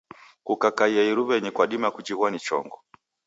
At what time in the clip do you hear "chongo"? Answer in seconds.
2.45-2.77